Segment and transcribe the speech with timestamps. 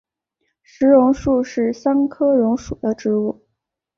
[0.63, 3.45] 石榕树是桑科榕属的植物。